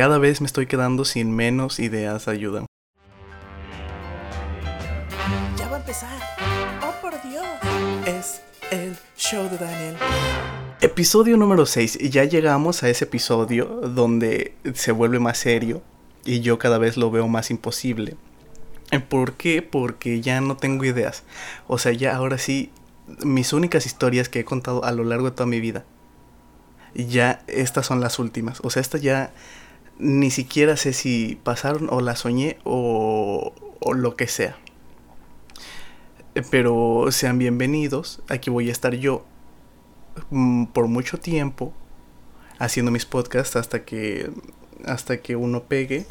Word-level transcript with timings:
Cada 0.00 0.16
vez 0.16 0.40
me 0.40 0.46
estoy 0.46 0.64
quedando 0.64 1.04
sin 1.04 1.30
menos 1.30 1.78
ideas 1.78 2.24
de 2.24 2.32
ayuda. 2.32 2.64
Ya 5.58 5.68
va 5.68 5.76
a 5.76 5.80
empezar. 5.80 6.18
Oh, 6.82 6.94
por 7.02 7.12
Dios. 7.22 7.44
Es 8.06 8.40
el 8.70 8.96
show 9.18 9.46
de 9.50 9.58
Daniel. 9.58 9.96
Episodio 10.80 11.36
número 11.36 11.66
6. 11.66 11.98
Ya 12.10 12.24
llegamos 12.24 12.82
a 12.82 12.88
ese 12.88 13.04
episodio 13.04 13.66
donde 13.66 14.54
se 14.72 14.90
vuelve 14.92 15.18
más 15.18 15.36
serio 15.36 15.82
y 16.24 16.40
yo 16.40 16.58
cada 16.58 16.78
vez 16.78 16.96
lo 16.96 17.10
veo 17.10 17.28
más 17.28 17.50
imposible. 17.50 18.16
¿Por 19.10 19.34
qué? 19.34 19.60
Porque 19.60 20.22
ya 20.22 20.40
no 20.40 20.56
tengo 20.56 20.86
ideas. 20.86 21.24
O 21.66 21.76
sea, 21.76 21.92
ya 21.92 22.16
ahora 22.16 22.38
sí, 22.38 22.72
mis 23.22 23.52
únicas 23.52 23.84
historias 23.84 24.30
que 24.30 24.40
he 24.40 24.44
contado 24.46 24.82
a 24.82 24.92
lo 24.92 25.04
largo 25.04 25.28
de 25.28 25.36
toda 25.36 25.46
mi 25.46 25.60
vida, 25.60 25.84
ya 26.94 27.42
estas 27.48 27.84
son 27.84 28.00
las 28.00 28.18
últimas. 28.18 28.60
O 28.62 28.70
sea, 28.70 28.80
estas 28.80 29.02
ya 29.02 29.34
ni 30.00 30.30
siquiera 30.30 30.76
sé 30.76 30.92
si 30.92 31.38
pasaron 31.42 31.88
o 31.90 32.00
las 32.00 32.20
soñé 32.20 32.58
o, 32.64 33.52
o 33.80 33.94
lo 33.94 34.16
que 34.16 34.26
sea. 34.26 34.56
Pero 36.50 37.06
sean 37.10 37.38
bienvenidos. 37.38 38.22
Aquí 38.28 38.50
voy 38.50 38.68
a 38.68 38.72
estar 38.72 38.94
yo 38.94 39.24
mm, 40.30 40.66
por 40.66 40.86
mucho 40.88 41.18
tiempo 41.18 41.72
haciendo 42.58 42.90
mis 42.90 43.06
podcasts 43.06 43.56
hasta 43.56 43.84
que 43.84 44.30
hasta 44.86 45.20
que 45.20 45.36
uno 45.36 45.64
pegue 45.64 46.06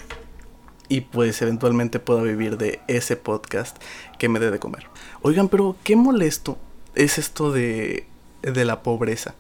y 0.89 1.01
pues 1.01 1.41
eventualmente 1.41 1.99
pueda 1.99 2.21
vivir 2.21 2.57
de 2.57 2.81
ese 2.87 3.15
podcast 3.15 3.77
que 4.17 4.29
me 4.29 4.39
dé 4.39 4.51
de 4.51 4.59
comer. 4.59 4.87
Oigan, 5.21 5.47
pero 5.47 5.75
qué 5.83 5.95
molesto 5.95 6.57
es 6.95 7.17
esto 7.17 7.51
de, 7.51 8.05
de 8.41 8.65
la 8.65 8.83
pobreza. 8.83 9.35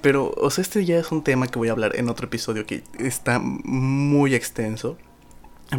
Pero, 0.00 0.32
o 0.36 0.50
sea, 0.50 0.62
este 0.62 0.84
ya 0.84 0.98
es 0.98 1.12
un 1.12 1.22
tema 1.22 1.48
que 1.48 1.58
voy 1.58 1.68
a 1.68 1.72
hablar 1.72 1.96
en 1.96 2.08
otro 2.08 2.26
episodio 2.26 2.66
que 2.66 2.82
está 2.98 3.38
muy 3.38 4.34
extenso. 4.34 4.96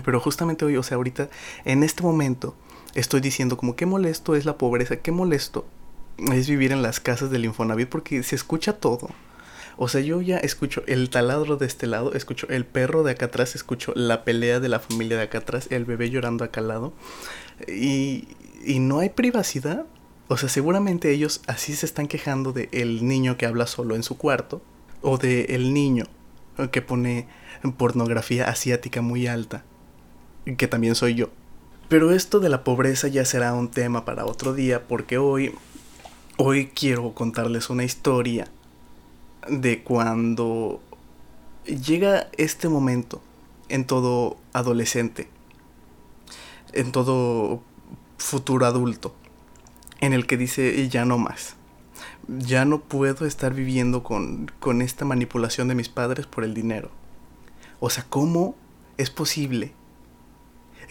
Pero 0.04 0.20
justamente 0.20 0.66
hoy, 0.66 0.78
o 0.78 0.84
sea, 0.84 0.98
ahorita, 0.98 1.30
en 1.66 1.84
este 1.84 2.04
momento, 2.04 2.56
estoy 2.94 3.22
diciendo 3.22 3.58
como 3.58 3.76
qué 3.76 3.86
molesto 3.86 4.36
es 4.36 4.46
la 4.46 4.58
pobreza, 4.58 4.98
qué 4.98 5.12
molesto 5.12 5.66
es 6.18 6.50
vivir 6.50 6.72
en 6.72 6.82
las 6.82 7.00
casas 7.00 7.30
del 7.30 7.46
Infonavit 7.46 7.90
porque 7.90 8.24
se 8.24 8.36
escucha 8.36 8.74
todo. 8.74 9.10
O 9.78 9.88
sea, 9.88 10.02
yo 10.02 10.22
ya 10.22 10.38
escucho 10.38 10.84
el 10.88 11.10
taladro 11.10 11.56
de 11.56 11.68
este 11.68 11.86
lado, 11.86 12.14
escucho 12.14 12.48
el 12.50 12.66
perro 12.66 13.04
de 13.04 13.12
acá 13.12 13.28
atrás, 13.28 13.56
escucho 13.56 13.94
la 13.96 14.24
pelea 14.24 14.60
de 14.60 14.70
la 14.70 14.80
familia 14.80 15.18
de 15.18 15.24
acá 15.24 15.38
atrás, 15.38 15.68
el 15.70 15.86
bebé 15.86 16.10
llorando 16.10 16.44
acá 16.44 16.62
al 16.62 16.68
lado. 16.68 16.94
Y, 17.68 18.28
y 18.66 18.80
no 18.80 19.00
hay 19.00 19.10
privacidad. 19.10 19.86
O 20.28 20.38
sea, 20.38 20.50
seguramente 20.50 21.12
ellos 21.12 21.42
así 21.48 21.74
se 21.76 21.86
están 21.86 22.08
quejando 22.08 22.52
de 22.54 22.70
el 22.72 23.08
niño 23.08 23.38
que 23.38 23.46
habla 23.46 23.68
solo 23.68 23.96
en 23.96 24.04
su 24.04 24.18
cuarto. 24.18 24.62
O 25.02 25.18
de 25.18 25.46
el 25.50 25.74
niño 25.74 26.06
que 26.72 26.82
pone 26.82 27.28
pornografía 27.78 28.50
asiática 28.50 29.02
muy 29.02 29.28
alta. 29.28 29.64
Que 30.58 30.68
también 30.68 30.96
soy 30.96 31.16
yo. 31.16 31.30
Pero 31.88 32.12
esto 32.12 32.40
de 32.40 32.50
la 32.50 32.64
pobreza 32.64 33.08
ya 33.08 33.24
será 33.24 33.54
un 33.54 33.70
tema 33.70 34.04
para 34.04 34.26
otro 34.26 34.54
día 34.54 34.88
porque 34.88 35.18
hoy 35.18 35.54
hoy 36.38 36.68
quiero 36.68 37.14
contarles 37.14 37.70
una 37.70 37.84
historia 37.84 38.48
de 39.50 39.84
cuando 39.84 40.82
llega 41.66 42.28
este 42.38 42.70
momento 42.70 43.22
en 43.70 43.86
todo 43.86 44.38
adolescente, 44.54 45.30
en 46.74 46.92
todo 46.92 47.64
futuro 48.18 48.66
adulto, 48.66 49.16
en 50.00 50.14
el 50.14 50.28
que 50.28 50.38
dice 50.38 50.88
ya 50.90 51.06
no 51.06 51.18
más. 51.18 51.56
Ya 52.28 52.66
no 52.66 52.82
puedo 52.82 53.26
estar 53.26 53.54
viviendo 53.54 54.04
con, 54.04 54.52
con 54.60 54.82
esta 54.82 55.06
manipulación 55.06 55.68
de 55.68 55.76
mis 55.76 55.90
padres 55.90 56.28
por 56.28 56.44
el 56.44 56.54
dinero. 56.54 56.92
O 57.80 57.90
sea, 57.90 58.06
¿cómo 58.10 58.56
es 58.98 59.10
posible 59.10 59.74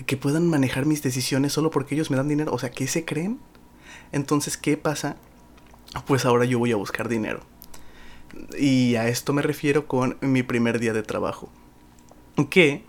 que 0.06 0.16
puedan 0.16 0.48
manejar 0.48 0.86
mis 0.86 1.02
decisiones 1.02 1.52
solo 1.52 1.70
porque 1.70 1.94
ellos 1.94 2.10
me 2.10 2.16
dan 2.16 2.28
dinero? 2.28 2.52
O 2.52 2.58
sea, 2.58 2.70
¿qué 2.70 2.86
se 2.86 3.04
creen? 3.04 3.38
Entonces, 4.12 4.56
¿qué 4.56 4.77
pasa? 4.77 5.16
Pues 6.06 6.24
ahora 6.24 6.45
yo 6.45 6.58
voy 6.58 6.72
a 6.72 6.77
buscar 6.77 7.08
dinero. 7.08 7.40
Y 8.58 8.96
a 8.96 9.08
esto 9.08 9.33
me 9.33 9.42
refiero 9.42 9.86
con 9.86 10.18
mi 10.20 10.42
primer 10.42 10.78
día 10.78 10.92
de 10.92 11.02
trabajo. 11.02 11.50
Que 12.50 12.84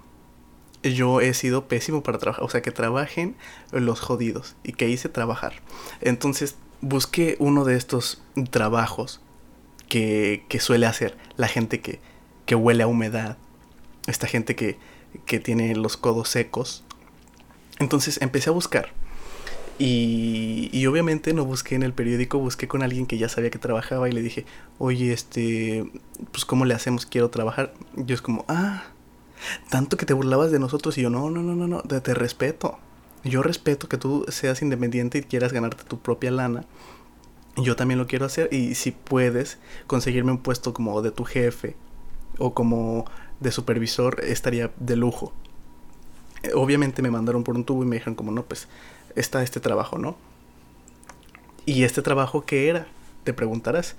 yo 0.94 1.22
he 1.22 1.34
sido 1.34 1.68
pésimo 1.68 2.04
para 2.04 2.18
trabajar. 2.18 2.44
O 2.44 2.50
sea, 2.50 2.62
que 2.62 2.72
trabajen 2.72 3.36
los 3.72 4.00
jodidos. 4.00 4.56
Y 4.64 4.74
que 4.74 4.90
hice 4.90 5.10
trabajar. 5.10 5.54
Entonces 6.02 6.56
busqué 6.82 7.36
uno 7.40 7.66
de 7.66 7.76
estos 7.76 8.22
trabajos 8.52 9.22
que, 9.90 10.44
que 10.50 10.60
suele 10.60 10.86
hacer 10.86 11.18
la 11.38 11.48
gente 11.48 11.82
que, 11.82 12.00
que 12.46 12.56
huele 12.56 12.84
a 12.84 12.88
humedad. 12.88 13.38
Esta 14.08 14.28
gente 14.28 14.56
que, 14.56 14.78
que 15.26 15.40
tiene 15.40 15.76
los 15.76 15.98
codos 15.98 16.30
secos. 16.30 16.84
Entonces 17.80 18.22
empecé 18.22 18.50
a 18.50 18.54
buscar. 18.54 18.92
Y, 19.80 20.70
y, 20.74 20.88
obviamente 20.88 21.34
no 21.34 21.46
busqué 21.46 21.76
en 21.76 21.84
el 21.84 21.94
periódico, 21.94 22.40
busqué 22.40 22.68
con 22.68 22.82
alguien 22.82 23.06
que 23.06 23.20
ya 23.20 23.30
sabía 23.30 23.52
que 23.52 23.60
trabajaba 23.60 24.10
y 24.10 24.12
le 24.12 24.24
dije, 24.24 24.44
oye, 24.80 25.14
este, 25.14 25.86
pues 26.32 26.46
¿cómo 26.46 26.66
le 26.66 26.74
hacemos? 26.74 27.06
Quiero 27.06 27.30
trabajar. 27.30 27.74
Yo 27.96 28.16
es 28.16 28.22
como, 28.24 28.44
ah, 28.48 28.86
tanto 29.70 29.98
que 29.98 30.06
te 30.06 30.14
burlabas 30.14 30.52
de 30.52 30.60
nosotros 30.60 30.98
y 30.98 31.02
yo, 31.02 31.10
no, 31.10 31.30
no, 31.30 31.42
no, 31.42 31.56
no, 31.56 31.68
no, 31.68 31.82
te, 31.82 32.00
te 32.02 32.14
respeto. 32.14 32.78
Yo 33.24 33.44
respeto 33.44 33.90
que 33.90 33.98
tú 33.98 34.26
seas 34.30 34.62
independiente 34.62 35.18
y 35.18 35.24
quieras 35.24 35.54
ganarte 35.54 35.84
tu 35.84 36.00
propia 36.00 36.32
lana. 36.32 36.66
Yo 37.58 37.76
también 37.76 37.98
lo 37.98 38.08
quiero 38.08 38.26
hacer 38.26 38.50
y 38.54 38.76
si 38.76 38.92
puedes 38.92 39.58
conseguirme 39.88 40.32
un 40.32 40.38
puesto 40.38 40.74
como 40.74 41.02
de 41.02 41.12
tu 41.12 41.24
jefe 41.24 41.76
o 42.38 42.54
como 42.54 43.06
de 43.40 43.52
supervisor, 43.52 44.24
estaría 44.24 44.72
de 44.80 44.96
lujo. 44.96 45.34
Obviamente 46.54 47.02
me 47.02 47.12
mandaron 47.12 47.44
por 47.44 47.56
un 47.56 47.66
tubo 47.66 47.84
y 47.84 47.88
me 47.88 47.96
dijeron 47.96 48.16
como, 48.16 48.32
no, 48.32 48.44
pues 48.44 48.68
está 49.16 49.42
este 49.44 49.60
trabajo, 49.60 49.98
¿no? 49.98 50.16
¿Y 51.66 51.84
este 51.84 52.02
trabajo 52.02 52.46
qué 52.46 52.70
era? 52.70 52.88
Te 53.24 53.34
preguntarás. 53.34 53.96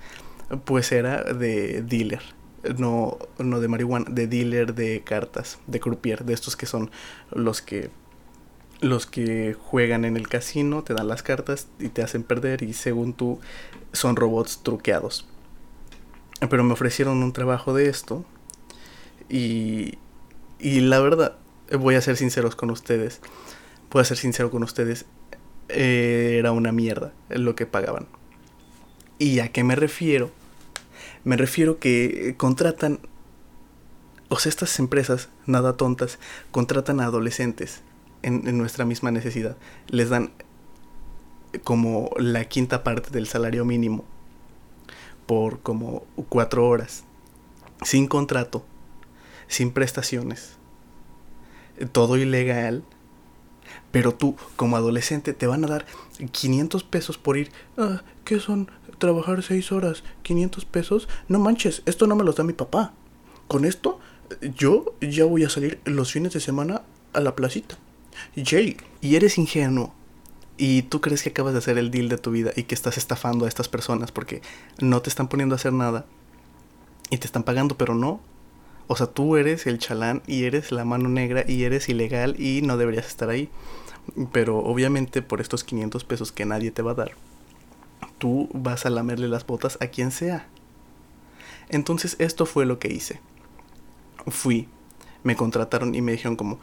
Pues 0.65 0.91
era 0.91 1.23
de 1.23 1.83
dealer. 1.83 2.21
No, 2.77 3.17
no 3.37 3.59
de 3.59 3.67
marihuana, 3.67 4.05
de 4.09 4.27
dealer 4.27 4.75
de 4.75 5.01
cartas, 5.01 5.59
de 5.67 5.79
croupier, 5.79 6.25
de 6.25 6.33
estos 6.33 6.55
que 6.55 6.65
son 6.65 6.91
los 7.31 7.61
que 7.61 7.89
los 8.81 9.05
que 9.05 9.57
juegan 9.59 10.05
en 10.05 10.15
el 10.15 10.29
casino, 10.29 10.83
te 10.83 10.93
dan 10.93 11.09
las 11.09 11.21
cartas 11.21 11.67
y 11.79 11.89
te 11.89 12.01
hacen 12.01 12.23
perder 12.23 12.63
y 12.63 12.71
según 12.71 13.13
tú 13.13 13.39
son 13.91 14.15
robots 14.15 14.61
truqueados. 14.63 15.27
Pero 16.49 16.63
me 16.63 16.71
ofrecieron 16.71 17.21
un 17.21 17.33
trabajo 17.33 17.73
de 17.73 17.89
esto 17.89 18.23
y, 19.27 19.97
y 20.59 20.79
la 20.79 21.01
verdad, 21.01 21.35
voy 21.77 21.95
a 21.95 22.01
ser 22.01 22.15
sinceros 22.15 22.55
con 22.55 22.69
ustedes 22.69 23.19
puedo 23.89 24.05
ser 24.05 24.17
sincero 24.17 24.49
con 24.51 24.63
ustedes, 24.63 25.05
eh, 25.67 26.37
era 26.39 26.51
una 26.51 26.71
mierda 26.71 27.11
lo 27.29 27.55
que 27.55 27.65
pagaban. 27.65 28.07
¿Y 29.17 29.39
a 29.39 29.51
qué 29.51 29.63
me 29.63 29.75
refiero? 29.75 30.31
Me 31.23 31.37
refiero 31.37 31.79
que 31.79 32.35
contratan, 32.37 32.99
o 34.29 34.39
sea, 34.39 34.49
estas 34.49 34.79
empresas, 34.79 35.29
nada 35.45 35.77
tontas, 35.77 36.19
contratan 36.51 36.99
a 36.99 37.05
adolescentes 37.05 37.81
en, 38.21 38.47
en 38.47 38.57
nuestra 38.57 38.85
misma 38.85 39.11
necesidad. 39.11 39.57
Les 39.87 40.09
dan 40.09 40.31
como 41.63 42.11
la 42.17 42.45
quinta 42.45 42.83
parte 42.83 43.09
del 43.09 43.27
salario 43.27 43.65
mínimo 43.65 44.05
por 45.25 45.59
como 45.59 46.05
cuatro 46.29 46.67
horas, 46.67 47.03
sin 47.83 48.07
contrato, 48.07 48.63
sin 49.47 49.71
prestaciones, 49.71 50.57
todo 51.91 52.17
ilegal 52.17 52.83
pero 53.91 54.13
tú, 54.13 54.35
como 54.55 54.77
adolescente, 54.77 55.33
te 55.33 55.47
van 55.47 55.63
a 55.65 55.67
dar 55.67 55.85
500 56.31 56.83
pesos 56.83 57.17
por 57.17 57.37
ir. 57.37 57.51
Ah, 57.77 58.03
¿Qué 58.23 58.39
son? 58.39 58.69
Trabajar 58.97 59.41
6 59.41 59.71
horas. 59.71 60.03
500 60.23 60.65
pesos. 60.65 61.07
No 61.27 61.39
manches, 61.39 61.81
esto 61.85 62.07
no 62.07 62.15
me 62.15 62.23
los 62.23 62.35
da 62.35 62.43
mi 62.43 62.53
papá. 62.53 62.93
Con 63.47 63.65
esto, 63.65 63.99
yo 64.55 64.93
ya 65.01 65.25
voy 65.25 65.43
a 65.43 65.49
salir 65.49 65.79
los 65.85 66.11
fines 66.11 66.33
de 66.33 66.39
semana 66.39 66.83
a 67.13 67.19
la 67.19 67.35
placita. 67.35 67.77
Jay, 68.35 68.77
y 69.01 69.15
eres 69.15 69.37
ingenuo. 69.37 69.93
Y 70.57 70.83
tú 70.83 70.99
crees 70.99 71.23
que 71.23 71.29
acabas 71.29 71.53
de 71.53 71.59
hacer 71.59 71.77
el 71.77 71.89
deal 71.89 72.09
de 72.09 72.17
tu 72.17 72.31
vida 72.31 72.51
y 72.55 72.63
que 72.63 72.75
estás 72.75 72.97
estafando 72.97 73.45
a 73.45 73.47
estas 73.47 73.69
personas 73.69 74.11
porque 74.11 74.41
no 74.79 75.01
te 75.01 75.09
están 75.09 75.29
poniendo 75.29 75.55
a 75.55 75.57
hacer 75.57 75.71
nada 75.71 76.05
y 77.09 77.17
te 77.17 77.25
están 77.25 77.43
pagando, 77.43 77.77
pero 77.77 77.95
no. 77.95 78.19
O 78.91 78.95
sea, 78.95 79.05
tú 79.05 79.37
eres 79.37 79.67
el 79.67 79.77
chalán 79.77 80.23
y 80.25 80.45
eres 80.45 80.71
la 80.71 80.83
mano 80.83 81.09
negra 81.09 81.45
y 81.47 81.63
eres 81.63 81.89
ilegal 81.89 82.35
y 82.39 82.63
no 82.63 82.75
deberías 82.75 83.05
estar 83.05 83.29
ahí. 83.29 83.47
Pero 84.31 84.57
obviamente 84.57 85.21
por 85.21 85.41
estos 85.41 85.63
500 85.63 86.03
pesos 86.05 86.31
que 86.31 86.43
nadie 86.43 86.71
te 86.71 86.81
va 86.81 86.91
a 86.91 86.95
dar, 86.95 87.11
tú 88.17 88.49
vas 88.51 88.87
a 88.87 88.89
lamerle 88.89 89.27
las 89.27 89.45
botas 89.45 89.77
a 89.79 89.87
quien 89.87 90.09
sea. 90.09 90.47
Entonces 91.69 92.15
esto 92.17 92.47
fue 92.47 92.65
lo 92.65 92.79
que 92.79 92.91
hice. 92.91 93.19
Fui, 94.25 94.67
me 95.21 95.35
contrataron 95.35 95.93
y 95.93 96.01
me 96.01 96.13
dijeron 96.13 96.35
como, 96.35 96.59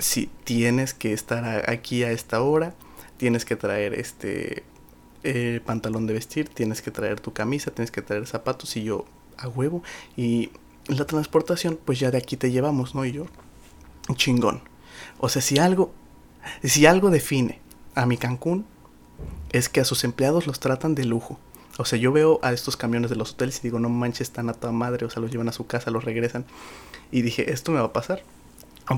si 0.00 0.28
tienes 0.42 0.92
que 0.92 1.12
estar 1.12 1.70
aquí 1.70 2.02
a 2.02 2.10
esta 2.10 2.42
hora, 2.42 2.74
tienes 3.16 3.44
que 3.44 3.54
traer 3.54 3.94
este 3.94 4.64
pantalón 5.64 6.08
de 6.08 6.14
vestir, 6.14 6.48
tienes 6.48 6.82
que 6.82 6.90
traer 6.90 7.20
tu 7.20 7.32
camisa, 7.32 7.70
tienes 7.70 7.92
que 7.92 8.02
traer 8.02 8.26
zapatos 8.26 8.76
y 8.76 8.82
yo 8.82 9.04
a 9.36 9.46
huevo 9.46 9.84
y 10.16 10.50
la 10.86 11.06
transportación, 11.06 11.78
pues 11.84 11.98
ya 12.00 12.10
de 12.10 12.18
aquí 12.18 12.36
te 12.36 12.50
llevamos, 12.50 12.94
¿no? 12.94 13.04
Y 13.04 13.12
yo, 13.12 13.26
chingón. 14.14 14.62
O 15.18 15.28
sea, 15.28 15.42
si 15.42 15.58
algo, 15.58 15.92
si 16.62 16.86
algo 16.86 17.10
define 17.10 17.60
a 17.94 18.06
mi 18.06 18.16
Cancún, 18.16 18.66
es 19.52 19.68
que 19.68 19.80
a 19.80 19.84
sus 19.84 20.04
empleados 20.04 20.46
los 20.46 20.60
tratan 20.60 20.94
de 20.94 21.04
lujo. 21.04 21.38
O 21.78 21.84
sea, 21.84 21.98
yo 21.98 22.12
veo 22.12 22.40
a 22.42 22.52
estos 22.52 22.76
camiones 22.76 23.10
de 23.10 23.16
los 23.16 23.32
hoteles 23.32 23.58
y 23.58 23.62
digo, 23.62 23.78
no 23.78 23.88
manches, 23.88 24.28
están 24.28 24.48
a 24.48 24.54
toda 24.54 24.72
madre, 24.72 25.06
o 25.06 25.10
sea, 25.10 25.22
los 25.22 25.30
llevan 25.30 25.48
a 25.48 25.52
su 25.52 25.66
casa, 25.66 25.90
los 25.90 26.04
regresan. 26.04 26.44
Y 27.10 27.22
dije, 27.22 27.52
esto 27.52 27.72
me 27.72 27.78
va 27.78 27.86
a 27.86 27.92
pasar. 27.92 28.22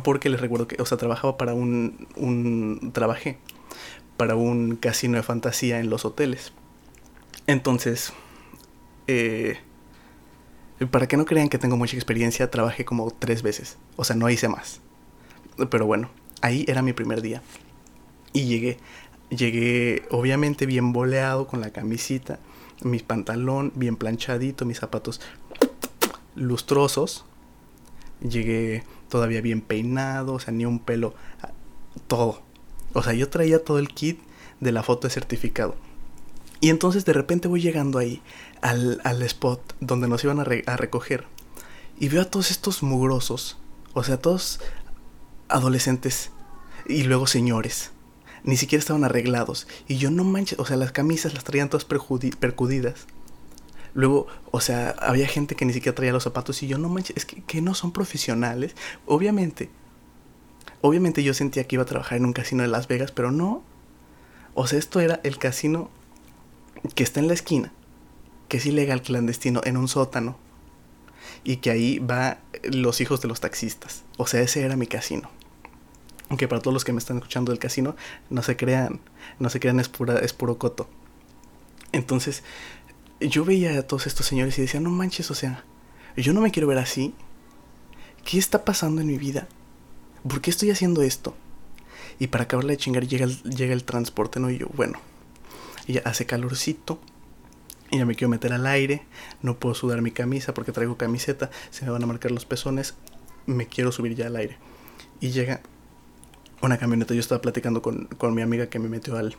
Porque 0.03 0.31
les 0.31 0.41
recuerdo 0.41 0.67
que, 0.67 0.81
o 0.81 0.87
sea, 0.87 0.97
trabajaba 0.97 1.37
para 1.37 1.53
un, 1.53 2.09
un, 2.17 2.93
trabajé 2.95 3.39
para 4.17 4.37
un 4.37 4.77
casino 4.77 5.17
de 5.17 5.23
fantasía 5.23 5.81
en 5.81 5.91
los 5.91 6.05
hoteles. 6.05 6.53
Entonces, 7.47 8.13
eh, 9.07 9.59
para 10.91 11.07
que 11.07 11.17
no 11.17 11.25
crean 11.25 11.49
que 11.49 11.59
tengo 11.59 11.77
mucha 11.77 11.97
experiencia, 11.97 12.51
trabajé 12.51 12.85
como 12.85 13.11
tres 13.11 13.43
veces. 13.43 13.79
O 13.97 14.05
sea, 14.05 14.17
no 14.17 14.29
hice 14.31 14.49
más. 14.49 14.81
Pero 15.71 15.87
bueno, 15.87 16.11
ahí 16.41 16.65
era 16.69 16.83
mi 16.83 16.93
primer 16.93 17.23
día. 17.23 17.43
Y 18.33 18.47
llegué, 18.47 18.79
llegué 19.31 20.03
obviamente 20.11 20.67
bien 20.67 20.93
boleado 20.93 21.47
con 21.47 21.61
la 21.61 21.71
camisita, 21.71 22.39
mi 22.83 22.99
pantalón 22.99 23.73
bien 23.75 23.97
planchadito, 23.97 24.65
mis 24.65 24.79
zapatos 24.79 25.21
lustrosos. 26.35 27.25
Llegué 28.21 28.85
todavía 29.09 29.41
bien 29.41 29.61
peinado, 29.61 30.35
o 30.35 30.41
sea, 30.41 30.53
ni 30.55 30.65
un 30.65 30.79
pelo, 30.79 31.15
todo. 32.07 32.43
O 32.95 33.03
sea, 33.03 33.13
yo 33.13 33.29
traía 33.29 33.63
todo 33.63 33.79
el 33.79 33.89
kit 33.89 34.21
de 34.61 34.73
la 34.73 34.83
foto 34.83 35.09
de 35.09 35.15
certificado. 35.15 35.77
Y 36.63 36.71
entonces 36.71 37.05
de 37.05 37.13
repente 37.13 37.49
voy 37.49 37.61
llegando 37.61 37.99
ahí 37.99 38.23
al, 38.61 39.01
spot 39.23 39.75
donde 39.81 40.07
nos 40.07 40.23
iban 40.23 40.39
a, 40.39 40.43
a, 40.43 40.77
recoger. 40.77 41.25
Y 41.99 42.09
veo 42.09 42.23
a 42.23 42.31
todos 42.31 42.53
estos 42.53 42.85
mugrosos. 42.85 43.59
O 43.95 44.05
sea, 44.05 44.19
todos 44.19 44.61
adolescentes 45.49 46.31
y 46.87 47.03
luego 47.03 47.27
señores. 47.27 47.91
Ni 48.45 48.57
siquiera 48.57 48.79
estaban 48.79 49.03
arreglados. 49.03 49.67
Y 49.89 49.97
yo 49.97 50.13
no 50.13 50.23
manches, 50.23 50.57
o 50.61 50.65
sea, 50.65 50.77
las 50.77 50.93
camisas 50.93 51.35
las 51.35 51.43
traían 51.43 51.69
todas 51.69 51.85
percudidas. 51.85 53.09
Luego, 53.93 54.29
o 54.53 54.61
sea, 54.61 54.91
había 55.01 55.27
gente 55.27 55.57
que 55.57 55.65
ni 55.65 55.73
siquiera 55.73 55.97
traía 55.97 56.13
los 56.13 56.23
zapatos 56.23 56.63
y 56.63 56.69
yo 56.69 56.79
no 56.79 56.89
manches, 56.89 57.17
es 57.17 57.27
que, 57.27 57.43
que 57.43 57.61
no 57.61 57.75
son 57.75 57.91
profesionales. 57.91 58.77
Obviamente, 59.07 59.69
obviamente 60.81 61.25
yo 61.25 61.35
sentía 61.35 61.65
que 61.65 61.75
iba 61.75 61.83
a 61.83 61.87
trabajar 61.87 62.19
en 62.19 62.25
un 62.25 62.33
casino 62.33 62.63
de 62.63 62.69
Las 62.69 62.87
Vegas, 62.87 63.11
pero 63.11 63.33
no. 63.33 63.65
O 64.55 64.69
sea, 64.69 64.79
esto 64.79 65.01
era 65.01 65.19
el 65.25 65.39
casino 65.39 65.91
que 66.95 67.03
está 67.03 67.21
en 67.21 67.29
la 67.29 67.35
esquina, 67.35 67.73
que 68.49 68.57
es 68.59 68.67
ilegal 68.67 69.03
clandestino 69.03 69.61
en 69.65 69.77
un 69.77 69.89
sótano 69.89 70.37
y 71.45 71.57
que 71.57 71.71
ahí 71.71 71.99
va 71.99 72.39
los 72.65 73.01
hijos 73.01 73.21
de 73.21 73.29
los 73.29 73.41
taxistas. 73.41 74.05
O 74.17 74.27
sea, 74.27 74.41
ese 74.41 74.63
era 74.63 74.77
mi 74.77 74.87
casino. 74.87 75.31
Aunque 76.29 76.49
para 76.49 76.63
todos 76.63 76.73
los 76.73 76.85
que 76.85 76.93
me 76.93 76.99
están 76.99 77.19
escuchando 77.19 77.53
del 77.53 77.59
casino, 77.59 77.97
no 78.31 78.43
se 78.43 78.57
crean, 78.57 79.01
no 79.39 79.51
se 79.51 79.61
crean, 79.61 79.81
es, 79.81 79.89
pura, 79.89 80.19
es 80.19 80.33
puro 80.33 80.59
coto. 80.59 80.89
Entonces, 81.93 82.43
yo 83.21 83.45
veía 83.45 83.79
a 83.79 83.83
todos 83.83 84.07
estos 84.07 84.27
señores 84.27 84.59
y 84.59 84.63
decía, 84.63 84.81
no 84.81 84.91
manches, 84.91 85.31
o 85.31 85.35
sea, 85.35 85.65
yo 86.17 86.33
no 86.33 86.41
me 86.41 86.51
quiero 86.51 86.69
ver 86.69 86.79
así. 86.79 87.15
¿Qué 88.25 88.39
está 88.39 88.65
pasando 88.65 89.01
en 89.01 89.09
mi 89.09 89.19
vida? 89.19 89.49
¿Por 90.27 90.41
qué 90.41 90.51
estoy 90.51 90.71
haciendo 90.71 91.03
esto? 91.03 91.37
Y 92.19 92.29
para 92.29 92.45
acabarle 92.45 92.75
de 92.75 92.77
chingar 92.79 93.07
llega 93.07 93.25
el, 93.25 93.43
llega 93.43 93.73
el 93.73 93.85
transporte, 93.85 94.39
¿no? 94.41 94.51
Y 94.51 94.59
yo, 94.59 94.69
bueno, 94.75 95.01
y 95.87 95.95
ya 95.95 96.03
hace 96.05 96.27
calorcito. 96.27 97.01
Y 97.91 97.99
ya 97.99 98.07
me 98.07 98.15
quiero 98.15 98.31
meter 98.31 98.53
al 98.53 98.67
aire. 98.67 99.03
No 99.43 99.59
puedo 99.59 99.75
sudar 99.75 100.01
mi 100.01 100.13
camisa 100.13 100.55
porque 100.55 100.73
traigo 100.73 100.97
camiseta. 100.97 101.51
Se 101.71 101.85
me 101.85 101.91
van 101.91 102.03
a 102.03 102.07
marcar 102.07 102.31
los 102.31 102.47
pezones. 102.47 102.95
Me 103.47 103.67
quiero 103.67 103.93
subir 103.93 104.15
ya 104.15 104.27
al 104.27 104.37
aire. 104.37 104.57
Y 105.21 105.31
llega 105.31 105.61
una 106.63 106.79
camioneta. 106.79 107.13
Yo 107.15 107.21
estaba 107.21 107.43
platicando 107.43 107.83
con, 107.83 108.07
con 108.07 108.35
mi 108.35 108.43
amiga 108.43 108.69
que 108.69 108.79
me 108.79 108.89
metió 108.89 109.17
al, 109.17 109.37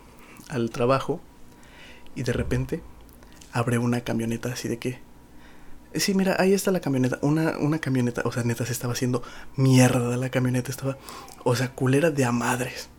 al 0.50 0.70
trabajo. 0.70 1.20
Y 2.16 2.24
de 2.24 2.34
repente 2.34 2.84
abre 3.52 3.80
una 3.80 4.02
camioneta 4.02 4.54
así 4.54 4.68
de 4.68 4.78
que... 4.78 5.00
Sí, 5.96 6.16
mira, 6.16 6.36
ahí 6.40 6.54
está 6.54 6.72
la 6.72 6.80
camioneta. 6.80 7.18
Una, 7.22 7.58
una 7.58 7.80
camioneta. 7.80 8.22
O 8.26 8.32
sea, 8.32 8.44
neta, 8.44 8.66
se 8.66 8.72
estaba 8.72 8.94
haciendo 8.94 9.24
mierda 9.56 10.16
la 10.18 10.30
camioneta. 10.30 10.70
Estaba... 10.70 10.98
O 11.44 11.56
sea, 11.56 11.72
culera 11.74 12.12
de 12.12 12.26
a 12.26 12.32
madres 12.32 12.90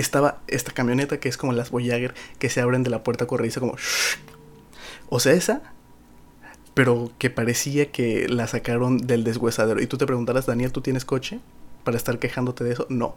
estaba 0.00 0.40
esta 0.46 0.72
camioneta 0.72 1.20
que 1.20 1.28
es 1.28 1.36
como 1.36 1.52
las 1.52 1.70
Voyager 1.70 2.14
que 2.38 2.48
se 2.48 2.60
abren 2.60 2.82
de 2.82 2.90
la 2.90 3.02
puerta 3.02 3.26
corrediza 3.26 3.60
como... 3.60 3.76
O 5.10 5.20
sea, 5.20 5.32
esa, 5.32 5.62
pero 6.74 7.10
que 7.18 7.30
parecía 7.30 7.90
que 7.90 8.28
la 8.28 8.46
sacaron 8.46 8.98
del 8.98 9.24
deshuesadero. 9.24 9.80
Y 9.80 9.86
tú 9.86 9.98
te 9.98 10.06
preguntarás, 10.06 10.46
Daniel, 10.46 10.70
¿tú 10.70 10.80
tienes 10.80 11.04
coche 11.04 11.40
para 11.82 11.96
estar 11.96 12.18
quejándote 12.18 12.62
de 12.62 12.72
eso? 12.72 12.86
No. 12.88 13.16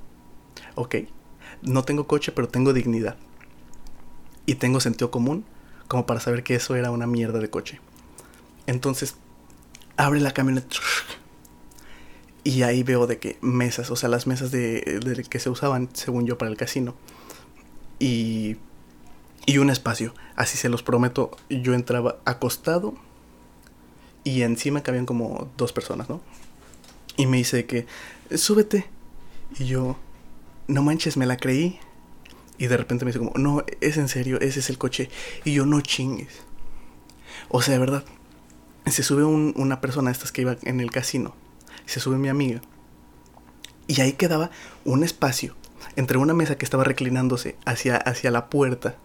Ok, 0.76 0.96
no 1.62 1.84
tengo 1.84 2.08
coche, 2.08 2.32
pero 2.32 2.48
tengo 2.48 2.74
dignidad. 2.74 3.18
Y 4.46 4.56
tengo 4.56 4.80
sentido 4.80 5.12
común 5.12 5.46
como 5.88 6.06
para 6.06 6.20
saber 6.20 6.44
que 6.44 6.56
eso 6.56 6.76
era 6.76 6.92
una 6.92 7.06
mierda 7.08 7.40
de 7.40 7.50
coche. 7.50 7.80
Entonces, 8.66 9.16
abre 9.98 10.22
la 10.22 10.32
camioneta 10.32 10.68
y 12.44 12.64
ahí 12.64 12.84
veo 12.84 13.06
de 13.08 13.20
que 13.20 13.38
mesas, 13.42 13.92
o 13.92 13.96
sea, 13.96 14.10
las 14.10 14.26
mesas 14.26 14.52
de, 14.52 15.26
que 15.30 15.40
se 15.40 15.50
usaban, 15.50 15.90
según 15.94 16.26
yo, 16.26 16.38
para 16.38 16.50
el 16.50 16.58
casino. 16.58 16.96
Y, 18.00 18.58
y 19.46 19.60
un 19.60 19.70
espacio. 19.70 20.14
Así 20.36 20.58
se 20.58 20.70
los 20.70 20.82
prometo, 20.82 21.32
yo 21.50 21.74
entraba 21.76 22.18
acostado 22.26 22.96
y 24.24 24.42
encima 24.42 24.82
cabían 24.82 25.06
como 25.06 25.52
dos 25.58 25.72
personas, 25.72 26.10
¿no? 26.10 26.22
Y 27.16 27.28
me 27.28 27.38
dice 27.38 27.66
que, 27.66 27.86
súbete. 28.36 28.86
Y 29.60 29.66
yo, 29.66 29.98
no 30.68 30.82
manches, 30.82 31.18
me 31.18 31.28
la 31.28 31.38
creí. 31.38 31.80
Y 32.58 32.68
de 32.68 32.78
repente 32.78 33.06
me 33.06 33.10
dice 33.10 33.20
como, 33.20 33.34
no, 33.36 33.64
es 33.82 33.98
en 33.98 34.08
serio, 34.08 34.40
ese 34.40 34.62
es 34.62 34.70
el 34.72 34.80
coche. 34.80 35.10
Y 35.44 35.54
yo, 35.54 35.68
no 35.68 35.82
chingues. 35.82 36.42
O 37.50 37.62
sea, 37.62 37.74
de 37.76 37.80
verdad, 37.80 38.04
se 38.88 39.04
sube 39.04 39.26
una 39.26 39.80
persona, 39.80 40.10
estas 40.10 40.32
que 40.32 40.42
iba 40.42 40.58
en 40.64 40.80
el 40.80 40.90
casino 40.90 41.36
se 41.86 42.00
sube 42.00 42.18
mi 42.18 42.30
amiga. 42.30 42.62
Y 43.88 44.02
ahí 44.02 44.14
quedaba 44.14 44.52
un 44.86 45.04
espacio 45.04 45.56
entre 45.96 46.18
una 46.18 46.34
mesa 46.34 46.58
que 46.58 46.66
estaba 46.66 46.84
reclinándose 46.84 47.56
hacia, 47.66 47.98
hacia 47.98 48.32
la 48.32 48.50
puerta. 48.50 48.96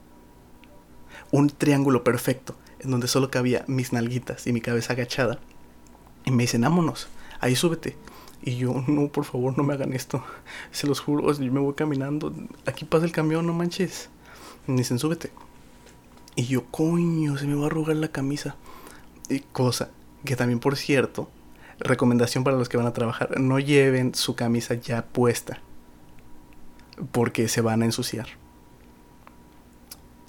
Un 1.33 1.51
triángulo 1.51 2.05
perfecto 2.05 2.57
en 2.81 2.91
donde 2.91 3.09
solo 3.09 3.31
cabía 3.31 3.65
mis 3.67 3.93
nalguitas 3.93 4.47
y 4.47 4.53
mi 4.53 4.61
cabeza 4.61 4.93
agachada. 4.93 5.41
Y 6.25 6.31
me 6.31 6.45
dicen, 6.45 6.63
vámonos, 6.63 7.09
ahí 7.41 7.57
súbete. 7.57 7.97
Y 8.43 8.57
yo, 8.57 8.85
no, 8.87 9.09
por 9.09 9.25
favor, 9.25 9.57
no 9.57 9.65
me 9.65 9.75
hagan 9.75 9.93
esto. 9.93 10.23
Se 10.71 10.87
los 10.87 11.01
juro, 11.01 11.33
yo 11.33 11.53
me 11.53 11.61
voy 11.61 11.75
caminando. 11.75 12.33
Aquí 12.67 12.85
pasa 12.85 13.05
el 13.05 13.13
camión, 13.13 13.47
no 13.47 13.53
manches. 13.53 14.09
me 14.67 14.77
dicen, 14.77 14.99
súbete. 14.99 15.31
Y 16.37 16.47
yo, 16.47 16.65
coño, 16.67 17.39
se 17.39 17.47
me 17.47 17.55
va 17.55 17.65
a 17.65 17.67
arrugar 17.67 17.97
la 17.97 18.09
camisa. 18.09 18.57
Y 19.29 19.41
cosa 19.41 19.91
que 20.25 20.37
también, 20.37 20.61
por 20.61 20.77
cierto, 20.77 21.31
recomendación 21.79 22.45
para 22.45 22.57
los 22.57 22.69
que 22.69 22.77
van 22.77 22.87
a 22.87 22.93
trabajar, 22.93 23.39
no 23.41 23.59
lleven 23.59 24.15
su 24.15 24.35
camisa 24.35 24.75
ya 24.75 25.05
puesta 25.05 25.61
porque 27.13 27.49
se 27.49 27.61
van 27.61 27.83
a 27.83 27.85
ensuciar. 27.85 28.27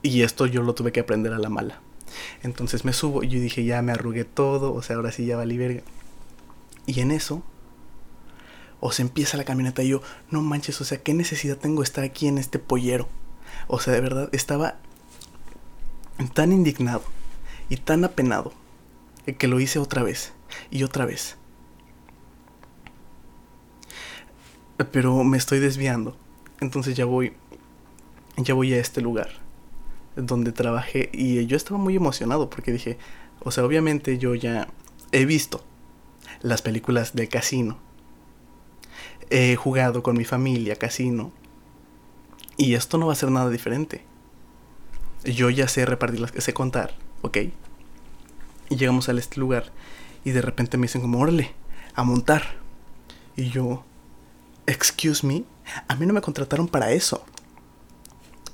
Y 0.02 0.22
esto 0.22 0.46
yo 0.46 0.62
lo 0.62 0.76
tuve 0.76 0.92
que 0.92 1.00
aprender 1.00 1.34
a 1.34 1.40
la 1.40 1.50
mala. 1.50 1.82
Entonces 2.44 2.86
me 2.86 2.94
subo 2.94 3.24
y 3.24 3.30
yo 3.30 3.40
dije, 3.40 3.64
ya 3.64 3.82
me 3.82 3.92
arrugué 3.92 4.24
todo, 4.26 4.74
o 4.74 4.82
sea, 4.82 4.96
ahora 4.96 5.12
sí 5.12 5.26
ya 5.26 5.38
valí 5.38 5.58
verga. 5.58 5.82
Y 6.86 7.00
en 7.02 7.12
eso, 7.12 7.44
o 8.80 8.92
se 8.92 9.02
empieza 9.02 9.38
la 9.38 9.44
camioneta 9.44 9.84
y 9.84 9.90
yo, 9.90 10.02
no 10.30 10.42
manches, 10.42 10.80
o 10.82 10.86
sea, 10.86 11.02
¿qué 11.02 11.14
necesidad 11.14 11.58
tengo 11.58 11.82
de 11.82 11.86
estar 11.86 12.04
aquí 12.04 12.28
en 12.28 12.38
este 12.38 12.60
pollero? 12.60 13.08
O 13.68 13.80
sea, 13.80 13.94
de 13.94 14.02
verdad, 14.02 14.30
estaba 14.32 14.78
tan 16.34 16.52
indignado 16.52 17.04
y 17.70 17.78
tan 17.78 18.04
apenado 18.06 18.54
que 19.38 19.48
lo 19.48 19.60
hice 19.60 19.80
otra 19.80 20.04
vez 20.04 20.34
y 20.70 20.84
otra 20.84 21.06
vez. 21.06 21.38
Pero 24.92 25.24
me 25.24 25.38
estoy 25.38 25.60
desviando. 25.60 26.16
Entonces 26.60 26.96
ya 26.96 27.06
voy 27.06 27.34
ya 28.38 28.54
voy 28.54 28.74
a 28.74 28.80
este 28.80 29.02
lugar 29.02 29.30
donde 30.16 30.52
trabajé 30.52 31.10
y 31.12 31.46
yo 31.48 31.58
estaba 31.58 31.80
muy 31.80 31.96
emocionado 31.96 32.50
porque 32.50 32.72
dije, 32.72 32.98
o 33.40 33.52
sea, 33.52 33.66
obviamente 33.66 34.18
yo 34.18 34.36
ya 34.36 34.68
he 35.12 35.26
visto 35.26 35.64
las 36.42 36.62
películas 36.62 37.16
de 37.16 37.28
casino. 37.28 37.78
He 39.30 39.56
jugado 39.56 40.04
con 40.04 40.18
mi 40.18 40.26
familia 40.26 40.76
casino. 40.76 41.32
Y 42.58 42.74
esto 42.74 42.98
no 42.98 43.08
va 43.08 43.14
a 43.14 43.18
ser 43.18 43.30
nada 43.30 43.50
diferente. 43.50 44.04
Yo 45.24 45.50
ya 45.50 45.68
sé 45.68 45.86
repartir 45.86 46.20
las 46.20 46.32
que 46.32 46.42
sé 46.42 46.54
contar, 46.54 46.96
¿ok? 47.22 47.38
Y 48.70 48.76
llegamos 48.76 49.10
a 49.10 49.12
este 49.12 49.40
lugar 49.40 49.72
y 50.24 50.32
de 50.32 50.42
repente 50.42 50.78
me 50.78 50.84
dicen 50.84 51.02
como, 51.02 51.20
órale, 51.20 51.54
a 51.94 52.04
montar. 52.04 52.44
Y 53.36 53.50
yo, 53.50 53.84
excuse 54.66 55.26
me, 55.26 55.44
a 55.88 55.96
mí 55.96 56.06
no 56.06 56.14
me 56.14 56.22
contrataron 56.22 56.68
para 56.68 56.92
eso. 56.92 57.24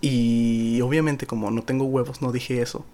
Y 0.01 0.81
obviamente 0.81 1.25
como 1.25 1.49
no 1.49 1.63
tengo 1.63 1.85
huevos 1.85 2.21
no 2.21 2.31
dije 2.31 2.61
eso. 2.61 2.85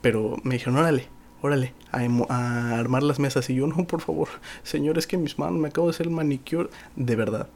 Pero 0.00 0.36
me 0.42 0.54
dijeron, 0.54 0.76
órale, 0.76 1.08
órale, 1.42 1.74
a, 1.92 2.00
a 2.00 2.78
armar 2.78 3.02
las 3.02 3.18
mesas. 3.18 3.48
Y 3.50 3.54
yo, 3.54 3.66
no, 3.66 3.86
por 3.86 4.00
favor, 4.00 4.28
señor, 4.62 4.98
es 4.98 5.06
que 5.06 5.16
mis 5.16 5.38
manos, 5.38 5.60
me 5.60 5.68
acabo 5.68 5.86
de 5.86 5.92
hacer 5.92 6.10
manicure. 6.10 6.70
De 6.96 7.16
verdad, 7.16 7.48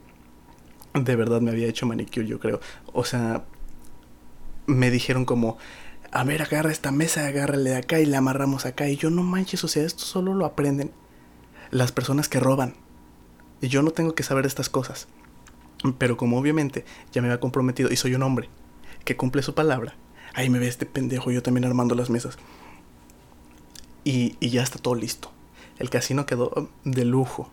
de 0.94 1.16
verdad 1.16 1.40
me 1.40 1.50
había 1.50 1.66
hecho 1.68 1.86
manicure, 1.86 2.26
yo 2.26 2.38
creo. 2.38 2.60
O 2.92 3.04
sea, 3.04 3.44
me 4.66 4.90
dijeron 4.90 5.24
como, 5.24 5.58
a 6.10 6.24
ver, 6.24 6.42
agarra 6.42 6.70
esta 6.70 6.90
mesa, 6.90 7.26
agárrale 7.26 7.70
de 7.70 7.76
acá 7.76 8.00
y 8.00 8.06
la 8.06 8.18
amarramos 8.18 8.66
acá. 8.66 8.88
Y 8.88 8.96
yo, 8.96 9.10
no 9.10 9.22
manches, 9.22 9.64
o 9.64 9.68
sea, 9.68 9.84
esto 9.84 10.04
solo 10.04 10.34
lo 10.34 10.46
aprenden 10.46 10.92
las 11.70 11.92
personas 11.92 12.28
que 12.28 12.40
roban. 12.40 12.74
Y 13.60 13.68
yo 13.68 13.82
no 13.82 13.90
tengo 13.90 14.14
que 14.14 14.22
saber 14.22 14.46
estas 14.46 14.68
cosas. 14.68 15.08
Pero 15.98 16.16
como 16.16 16.38
obviamente 16.38 16.84
ya 17.12 17.22
me 17.22 17.28
había 17.28 17.40
comprometido 17.40 17.90
y 17.90 17.96
soy 17.96 18.14
un 18.14 18.22
hombre 18.22 18.48
que 19.04 19.16
cumple 19.16 19.42
su 19.42 19.54
palabra, 19.54 19.94
ahí 20.34 20.50
me 20.50 20.58
ve 20.58 20.66
este 20.66 20.86
pendejo 20.86 21.30
yo 21.30 21.42
también 21.42 21.64
armando 21.64 21.94
las 21.94 22.10
mesas. 22.10 22.38
Y, 24.04 24.36
y 24.40 24.50
ya 24.50 24.62
está 24.62 24.78
todo 24.78 24.94
listo. 24.94 25.30
El 25.78 25.90
casino 25.90 26.26
quedó 26.26 26.70
de 26.84 27.04
lujo. 27.04 27.50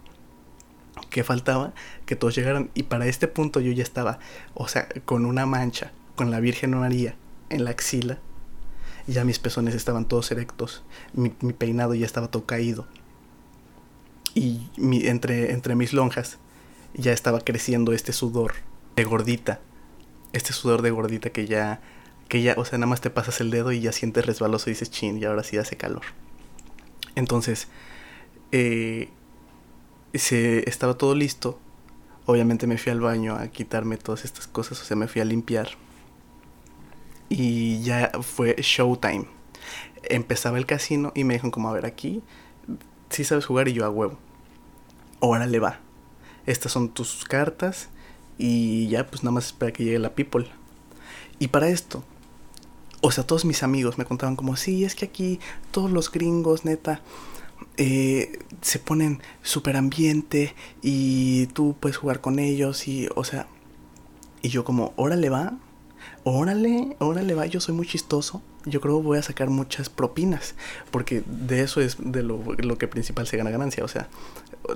Que 1.10 1.24
faltaba 1.24 1.74
que 2.06 2.16
todos 2.16 2.36
llegaran. 2.36 2.72
Y 2.74 2.84
para 2.84 3.06
este 3.08 3.28
punto 3.28 3.60
yo 3.60 3.72
ya 3.72 3.84
estaba, 3.84 4.20
o 4.54 4.68
sea, 4.68 4.88
con 5.06 5.26
una 5.26 5.46
mancha, 5.46 5.92
con 6.16 6.32
la 6.32 6.40
Virgen 6.40 6.78
María 6.78 7.16
en 7.50 7.66
la 7.66 7.72
axila. 7.72 8.20
Ya 9.08 9.24
mis 9.24 9.40
pezones 9.40 9.76
estaban 9.76 10.06
todos 10.08 10.32
erectos. 10.32 10.84
Mi, 11.14 11.30
peinado 11.30 11.94
ya 11.94 12.06
estaba 12.06 12.30
todo 12.30 12.46
caído. 12.46 12.88
Y 14.34 14.70
mi- 14.78 15.06
entre, 15.08 15.52
entre 15.54 15.76
mis 15.76 15.94
lonjas 15.94 16.38
ya 16.94 17.12
estaba 17.14 17.40
creciendo 17.42 17.94
este 17.94 18.14
sudor 18.14 18.54
de 18.96 19.04
gordita. 19.04 19.60
Este 20.34 20.54
sudor 20.54 20.82
de 20.82 20.92
gordita 20.92 21.30
que 21.32 21.48
ya, 21.48 21.82
que 22.30 22.42
ya, 22.42 22.56
o 22.58 22.66
sea, 22.66 22.78
nada 22.80 22.90
más 22.90 23.02
te 23.02 23.10
pasas 23.10 23.42
el 23.42 23.52
dedo 23.52 23.72
y 23.72 23.82
ya 23.82 23.92
sientes 23.92 24.26
resbaloso 24.26 24.70
y 24.70 24.74
dices, 24.74 24.92
chin, 24.92 25.18
y 25.18 25.26
ahora 25.26 25.44
sí 25.44 25.58
hace 25.58 25.78
calor. 25.78 26.04
Entonces, 27.16 27.68
eh, 28.52 29.10
se, 30.14 30.68
estaba 30.70 30.96
todo 30.96 31.16
listo. 31.16 31.60
Obviamente 32.26 32.68
me 32.68 32.78
fui 32.78 32.92
al 32.92 33.02
baño 33.02 33.36
a 33.36 33.48
quitarme 33.50 33.98
todas 33.98 34.26
estas 34.26 34.48
cosas, 34.48 34.82
o 34.82 34.86
sea, 34.86 34.98
me 34.98 35.08
fui 35.08 35.22
a 35.22 35.26
limpiar. 35.26 35.70
Y 37.30 37.82
ya 37.82 38.12
fue 38.22 38.56
showtime. 38.60 39.26
Empezaba 40.04 40.58
el 40.58 40.66
casino 40.66 41.12
y 41.16 41.24
me 41.24 41.34
dijeron 41.34 41.52
como, 41.52 41.70
a 41.70 41.74
ver, 41.74 41.86
aquí 41.86 42.22
sí 43.10 43.24
sabes 43.24 43.46
jugar 43.46 43.68
y 43.68 43.74
yo 43.74 43.86
a 43.86 43.90
huevo. 43.90 44.18
Órale 45.20 45.60
va. 45.60 45.80
Estas 46.46 46.72
son 46.72 46.90
tus 46.90 47.24
cartas 47.26 47.90
y 48.38 48.88
ya 48.88 49.08
pues 49.08 49.24
nada 49.24 49.34
más 49.34 49.48
espera 49.48 49.72
que 49.72 49.84
llegue 49.84 50.00
la 50.00 50.14
people. 50.14 50.46
Y 51.40 51.48
para 51.48 51.70
esto, 51.70 52.04
o 53.02 53.12
sea, 53.12 53.26
todos 53.26 53.46
mis 53.46 53.64
amigos 53.64 53.98
me 53.98 54.06
contaban 54.06 54.36
como, 54.36 54.56
sí, 54.56 54.84
es 54.84 54.96
que 54.96 55.06
aquí 55.06 55.40
todos 55.72 55.92
los 55.92 56.12
gringos, 56.12 56.66
neta, 56.66 57.02
eh, 57.78 58.40
se 58.62 58.80
ponen 58.80 59.22
súper 59.42 59.78
ambiente 59.78 60.56
y 60.82 61.48
tú 61.48 61.76
puedes 61.80 61.98
jugar 61.98 62.22
con 62.22 62.40
ellos 62.40 62.88
y, 62.88 63.08
o 63.16 63.24
sea, 63.24 63.48
y 64.42 64.50
yo 64.50 64.64
como, 64.64 64.94
órale 64.96 65.30
va, 65.30 65.58
órale, 66.26 66.98
órale 67.00 67.36
va, 67.36 67.46
yo 67.46 67.62
soy 67.62 67.74
muy 67.74 67.88
chistoso. 67.88 68.42
Yo 68.66 68.82
creo 68.82 69.02
voy 69.02 69.20
a 69.20 69.22
sacar 69.22 69.50
muchas 69.50 69.90
propinas, 69.90 70.56
porque 70.92 71.24
de 71.26 71.62
eso 71.62 71.80
es 71.80 71.98
de 72.00 72.24
lo, 72.24 72.44
lo 72.58 72.78
que 72.78 72.88
principal 72.88 73.28
se 73.28 73.38
gana 73.38 73.52
ganancia, 73.52 73.86
o 73.86 73.88
sea, 73.88 74.10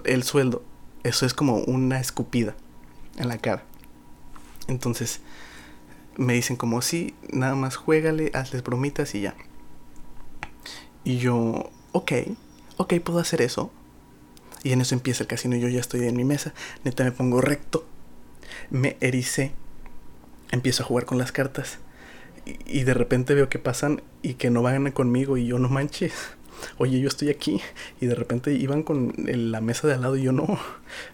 el 0.06 0.24
sueldo, 0.24 0.64
eso 1.04 1.26
es 1.26 1.34
como 1.34 1.58
una 1.58 2.00
escupida 2.00 2.56
en 3.18 3.28
la 3.28 3.40
cara. 3.40 3.64
Entonces, 4.68 5.22
me 6.18 6.34
dicen 6.34 6.56
como, 6.56 6.84
sí, 6.84 7.16
nada 7.34 7.56
más 7.56 7.78
juégale, 7.78 8.30
hazles 8.36 8.64
bromitas 8.64 9.16
y 9.16 9.22
ya. 9.22 9.36
Y 11.04 11.18
yo, 11.18 11.72
ok, 11.94 12.12
ok, 12.78 12.94
puedo 13.04 13.18
hacer 13.18 13.42
eso. 13.42 13.72
Y 14.62 14.74
en 14.74 14.82
eso 14.82 14.94
empieza 14.94 15.24
el 15.24 15.28
casino 15.28 15.56
y 15.56 15.62
yo 15.62 15.68
ya 15.68 15.80
estoy 15.80 16.06
en 16.06 16.16
mi 16.16 16.26
mesa, 16.26 16.54
neta 16.84 17.04
me 17.06 17.12
pongo 17.12 17.42
recto, 17.42 17.86
me 18.70 18.98
ericé, 19.00 19.54
empiezo 20.52 20.84
a 20.84 20.86
jugar 20.86 21.06
con 21.06 21.18
las 21.18 21.32
cartas. 21.32 21.80
Y, 22.66 22.84
de 22.84 22.94
repente 22.94 23.36
veo 23.36 23.50
que 23.50 23.60
pasan 23.60 24.02
y 24.22 24.36
que 24.36 24.50
no 24.50 24.62
van 24.62 24.92
conmigo 24.92 25.38
y 25.38 25.46
yo 25.46 25.60
no 25.60 25.70
manches. 25.70 26.14
Oye, 26.78 27.00
yo 27.00 27.08
estoy 27.08 27.30
aquí 27.30 27.62
y 28.02 28.08
de 28.08 28.16
repente 28.16 28.54
iban 28.54 28.84
con 28.84 29.14
la 29.18 29.62
mesa 29.62 29.88
de 29.88 29.94
al 29.94 30.02
lado 30.02 30.18
y 30.18 30.24
yo 30.24 30.32
no. 30.32 30.60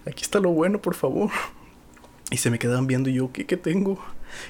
Aquí 0.06 0.22
está 0.22 0.40
lo 0.40 0.50
bueno, 0.50 0.80
por 0.80 0.94
favor. 0.94 1.30
Y 2.30 2.38
se 2.38 2.50
me 2.50 2.58
quedaban 2.58 2.86
viendo 2.86 3.10
y 3.10 3.14
yo, 3.14 3.32
¿qué, 3.32 3.44
qué 3.44 3.56
tengo? 3.56 3.98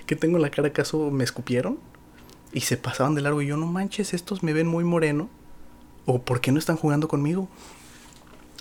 ¿Qué 0.07 0.17
tengo 0.17 0.37
en 0.37 0.43
la 0.43 0.51
cara? 0.51 0.69
¿Acaso 0.69 1.11
me 1.11 1.25
escupieron? 1.25 1.79
Y 2.53 2.61
se 2.61 2.77
pasaban 2.77 3.15
de 3.15 3.21
largo 3.21 3.43
y 3.43 3.47
yo, 3.47 3.57
no 3.57 3.67
manches, 3.67 4.15
estos 4.15 4.43
me 4.43 4.53
ven 4.53 4.67
muy 4.67 4.85
moreno. 4.85 5.29
¿O 6.07 6.23
por 6.23 6.41
qué 6.41 6.53
no 6.53 6.59
están 6.59 6.77
jugando 6.77 7.09
conmigo? 7.09 7.49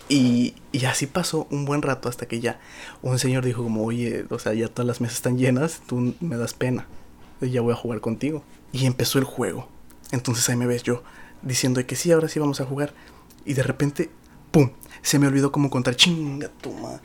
Y, 0.08 0.56
y 0.72 0.86
así 0.86 1.08
pasó 1.08 1.48
un 1.50 1.66
buen 1.66 1.82
rato 1.82 2.10
hasta 2.10 2.28
que 2.28 2.40
ya 2.40 2.60
un 3.02 3.18
señor 3.18 3.44
dijo 3.44 3.64
como, 3.64 3.84
oye, 3.84 4.26
o 4.30 4.40
sea, 4.40 4.54
ya 4.54 4.68
todas 4.68 4.86
las 4.86 5.02
mesas 5.02 5.18
están 5.18 5.38
llenas, 5.38 5.82
tú 5.88 6.14
me 6.20 6.38
das 6.38 6.54
pena. 6.54 6.88
Ya 7.42 7.62
voy 7.62 7.74
a 7.74 7.78
jugar 7.78 8.02
contigo. 8.02 8.44
Y 8.72 8.86
empezó 8.86 9.20
el 9.20 9.26
juego. 9.26 9.68
Entonces 10.12 10.48
ahí 10.50 10.56
me 10.56 10.68
ves 10.68 10.84
yo 10.84 11.04
diciendo 11.46 11.86
que 11.86 11.96
sí, 11.96 12.12
ahora 12.12 12.28
sí 12.28 12.40
vamos 12.40 12.60
a 12.60 12.66
jugar. 12.66 12.94
Y 13.46 13.54
de 13.54 13.64
repente, 13.64 14.10
¡pum! 14.52 14.72
Se 15.02 15.20
me 15.20 15.28
olvidó 15.28 15.52
cómo 15.52 15.70
contar. 15.70 15.96
Chinga 15.96 16.52
madre. 16.82 17.02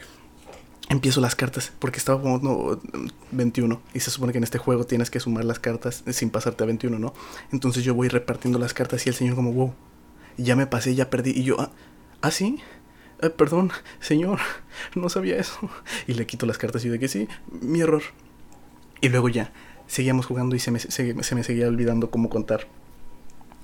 Empiezo 0.88 1.20
las 1.20 1.36
cartas 1.36 1.72
porque 1.78 1.98
estaba 1.98 2.18
jugando 2.18 2.80
mm, 2.92 3.06
21 3.30 3.80
y 3.94 4.00
se 4.00 4.10
supone 4.10 4.32
que 4.32 4.38
en 4.38 4.44
este 4.44 4.58
juego 4.58 4.84
tienes 4.84 5.08
que 5.08 5.20
sumar 5.20 5.44
las 5.44 5.60
cartas 5.60 6.02
sin 6.10 6.30
pasarte 6.30 6.64
a 6.64 6.66
21, 6.66 6.98
¿no? 6.98 7.14
Entonces 7.52 7.84
yo 7.84 7.94
voy 7.94 8.08
repartiendo 8.08 8.58
las 8.58 8.74
cartas 8.74 9.06
y 9.06 9.10
el 9.10 9.14
señor 9.14 9.36
como, 9.36 9.52
wow, 9.52 9.72
ya 10.36 10.56
me 10.56 10.66
pasé, 10.66 10.96
ya 10.96 11.08
perdí. 11.08 11.30
Y 11.30 11.44
yo, 11.44 11.60
ah, 11.60 11.70
¿ah 12.22 12.32
sí? 12.32 12.58
Perdón, 13.36 13.70
señor, 14.00 14.38
no 14.94 15.08
sabía 15.08 15.36
eso. 15.36 15.58
Y 16.06 16.14
le 16.14 16.26
quito 16.26 16.46
las 16.46 16.58
cartas 16.58 16.82
y 16.84 16.86
yo 16.86 16.92
de 16.92 16.98
que 16.98 17.08
sí, 17.08 17.28
mi 17.60 17.80
error. 17.80 18.02
Y 19.00 19.08
luego 19.08 19.28
ya, 19.28 19.52
seguíamos 19.86 20.26
jugando 20.26 20.56
y 20.56 20.58
se 20.58 20.70
me, 20.70 20.78
se, 20.78 21.22
se 21.22 21.34
me 21.34 21.44
seguía 21.44 21.68
olvidando 21.68 22.10
cómo 22.10 22.30
contar. 22.30 22.66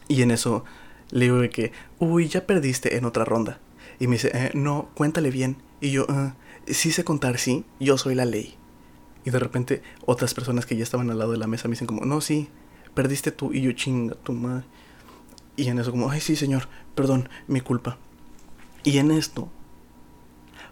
Y 0.09 0.23
en 0.23 0.31
eso 0.31 0.65
le 1.11 1.27
digo 1.27 1.39
de 1.39 1.51
que, 1.51 1.73
uy, 1.99 2.29
ya 2.29 2.47
perdiste 2.47 2.97
en 2.97 3.05
otra 3.05 3.25
ronda. 3.25 3.61
Y 3.99 4.07
me 4.09 4.15
dice, 4.17 4.31
eh, 4.35 4.51
no, 4.55 4.91
cuéntale 4.95 5.31
bien. 5.31 5.57
Y 5.81 5.91
yo, 5.91 6.07
"Ah, 6.09 6.35
sí 6.67 6.91
sé 6.93 7.05
contar, 7.05 7.39
sí, 7.39 7.65
yo 7.81 7.97
soy 7.99 8.15
la 8.15 8.25
ley. 8.25 8.57
Y 9.25 9.31
de 9.31 9.39
repente 9.39 9.83
otras 10.05 10.35
personas 10.35 10.67
que 10.67 10.77
ya 10.77 10.83
estaban 10.85 11.11
al 11.11 11.19
lado 11.19 11.33
de 11.33 11.39
la 11.39 11.47
mesa 11.47 11.69
me 11.69 11.73
dicen 11.73 11.87
como, 11.87 12.05
no, 12.05 12.21
sí, 12.21 12.49
perdiste 12.95 13.33
tú. 13.33 13.53
Y 13.53 13.63
yo, 13.63 13.73
chinga, 13.73 14.15
tu 14.17 14.33
madre. 14.33 14.65
Y 15.57 15.69
en 15.69 15.79
eso 15.79 15.91
como, 15.91 16.11
ay, 16.11 16.21
sí, 16.21 16.37
señor, 16.37 16.69
perdón, 16.95 17.29
mi 17.49 17.61
culpa. 17.61 17.99
Y 18.87 18.99
en 18.99 19.11
esto, 19.11 19.49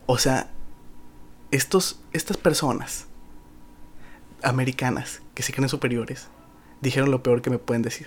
o 0.06 0.18
sea, 0.18 0.48
estos, 1.50 1.98
estas 2.12 2.36
personas 2.36 3.06
americanas 4.40 5.20
que 5.34 5.42
se 5.42 5.52
creen 5.52 5.68
superiores 5.68 6.28
dijeron 6.80 7.10
lo 7.10 7.24
peor 7.24 7.42
que 7.42 7.50
me 7.50 7.58
pueden 7.58 7.82
decir. 7.82 8.06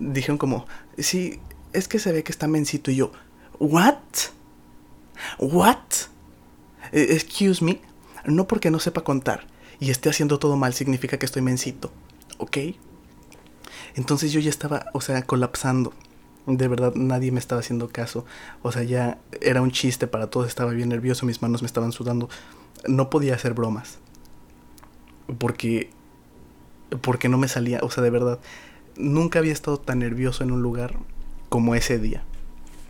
Dijeron 0.00 0.38
como, 0.38 0.66
sí, 0.98 1.38
es 1.72 1.86
que 1.86 2.00
se 2.00 2.10
ve 2.10 2.24
que 2.24 2.32
está 2.32 2.48
mencito. 2.48 2.90
Y 2.90 2.96
yo, 2.96 3.12
¿what? 3.60 3.94
¿What? 5.38 5.76
Eh, 6.90 7.06
Excuse 7.10 7.64
me. 7.64 7.80
No 8.24 8.48
porque 8.48 8.72
no 8.72 8.80
sepa 8.80 9.04
contar 9.04 9.46
y 9.78 9.92
esté 9.92 10.10
haciendo 10.10 10.40
todo 10.40 10.56
mal 10.56 10.74
significa 10.74 11.16
que 11.16 11.26
estoy 11.26 11.42
mencito. 11.42 11.92
¿Ok? 12.38 12.58
Entonces 13.94 14.32
yo 14.32 14.40
ya 14.40 14.50
estaba, 14.50 14.86
o 14.94 15.00
sea, 15.00 15.22
colapsando. 15.22 15.92
De 16.48 16.66
verdad, 16.66 16.94
nadie 16.94 17.30
me 17.30 17.38
estaba 17.40 17.60
haciendo 17.60 17.88
caso. 17.88 18.24
O 18.62 18.72
sea, 18.72 18.82
ya 18.82 19.18
era 19.42 19.60
un 19.60 19.70
chiste 19.70 20.06
para 20.06 20.28
todos. 20.28 20.48
Estaba 20.48 20.72
bien 20.72 20.88
nervioso, 20.88 21.26
mis 21.26 21.42
manos 21.42 21.60
me 21.60 21.66
estaban 21.66 21.92
sudando. 21.92 22.30
No 22.86 23.10
podía 23.10 23.34
hacer 23.34 23.52
bromas. 23.52 23.98
Porque. 25.36 25.90
Porque 27.02 27.28
no 27.28 27.36
me 27.36 27.48
salía. 27.48 27.80
O 27.82 27.90
sea, 27.90 28.02
de 28.02 28.08
verdad. 28.08 28.38
Nunca 28.96 29.40
había 29.40 29.52
estado 29.52 29.78
tan 29.78 29.98
nervioso 29.98 30.42
en 30.42 30.50
un 30.50 30.62
lugar 30.62 30.96
como 31.50 31.74
ese 31.74 31.98
día. 31.98 32.24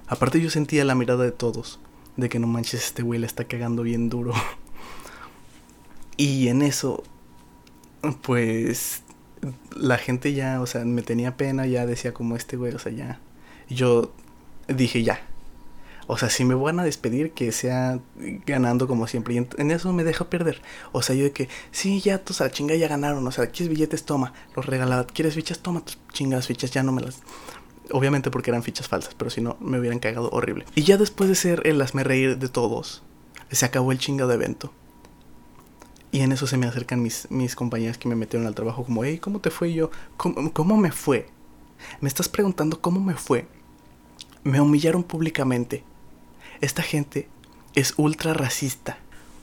Aparte, 0.07 0.41
yo 0.41 0.51
sentía 0.51 0.85
la 0.85 0.95
mirada 0.95 1.25
de 1.25 1.33
todos. 1.33 1.81
De 2.17 2.29
que 2.29 2.39
no 2.39 2.47
manches, 2.47 2.85
este 2.85 3.03
güey 3.03 3.19
le 3.19 3.27
está 3.27 3.45
cagando 3.45 3.83
bien 3.83 4.09
duro. 4.09 4.35
Y 6.17 6.47
en 6.47 6.63
eso. 6.63 7.03
Pues. 8.23 9.03
La 9.77 9.99
gente 9.99 10.33
ya, 10.33 10.61
o 10.61 10.67
sea, 10.67 10.85
me 10.85 11.03
tenía 11.03 11.37
pena. 11.37 11.67
Ya 11.67 11.87
decía 11.87 12.15
como 12.15 12.37
este 12.37 12.57
güey, 12.57 12.73
o 12.73 12.79
sea, 12.79 12.93
ya 12.93 13.21
yo 13.69 14.13
dije 14.69 15.03
ya. 15.03 15.21
O 16.11 16.17
sea, 16.17 16.31
si 16.31 16.47
me 16.47 16.55
van 16.55 16.81
a 16.81 16.85
despedir, 16.85 17.33
que 17.33 17.53
sea 17.53 18.01
ganando 18.47 18.89
como 18.89 19.07
siempre. 19.07 19.35
Y 19.35 19.37
en, 19.37 19.71
eso 19.71 19.93
me 19.93 20.05
dejo 20.05 20.25
perder. 20.31 20.63
O 20.93 21.03
sea, 21.03 21.15
yo 21.15 21.25
de 21.25 21.33
que, 21.33 21.51
sí, 21.71 22.01
ya, 22.01 22.25
tus 22.25 22.41
a 22.41 22.45
la 22.45 22.51
chinga 22.51 22.75
ya 22.77 22.89
ganaron. 22.89 23.27
O 23.27 23.31
sea, 23.31 23.49
¿quieres 23.49 23.69
billetes? 23.69 24.05
Toma. 24.05 24.33
Los 24.57 24.65
regalaba. 24.65 25.07
¿Quieres 25.07 25.35
fichas? 25.35 25.59
Toma 25.59 25.85
tus 25.85 25.99
chingas 26.15 26.47
fichas. 26.47 26.71
Ya 26.71 26.83
no 26.83 26.93
me 26.93 27.03
las. 27.03 27.21
Obviamente 27.91 28.31
porque 28.31 28.51
eran 28.51 28.63
fichas 28.63 28.89
falsas, 28.89 29.15
pero 29.15 29.31
si 29.31 29.41
no, 29.41 29.57
me 29.61 29.79
hubieran 29.79 29.99
cagado 29.99 30.31
horrible. 30.31 30.65
Y 30.75 30.83
ya 30.83 30.97
después 30.97 31.29
de 31.29 31.35
ser 31.35 31.67
el 31.67 31.81
hazme 31.81 32.05
reír 32.05 32.39
de 32.39 32.49
todos, 32.49 33.03
se 33.51 33.65
acabó 33.65 33.93
el 33.93 33.99
chingado 33.99 34.33
evento. 34.33 34.73
Y 36.11 36.21
en 36.21 36.33
eso 36.33 36.47
se 36.47 36.57
me 36.57 36.67
acercan 36.67 37.03
mis, 37.03 37.31
mis 37.31 37.55
compañeras 37.55 37.99
que 37.99 38.09
me 38.09 38.17
metieron 38.17 38.47
al 38.47 38.55
trabajo 38.55 38.85
como, 38.85 39.05
hey, 39.05 39.19
¿cómo 39.19 39.41
te 39.41 39.51
fue? 39.51 39.73
Yo, 39.75 39.91
¿cómo, 40.17 40.53
cómo 40.53 40.77
me 40.77 40.91
fue? 40.91 41.29
Me 42.01 42.09
estás 42.09 42.29
preguntando 42.29 42.81
cómo 42.81 43.01
me 43.01 43.15
fue. 43.15 43.47
Me 44.45 44.61
humillaron 44.61 45.03
públicamente. 45.03 45.85
Esta 46.61 46.83
gente 46.83 47.29
es 47.75 47.95
ultra 47.97 48.35
racista. 48.35 48.99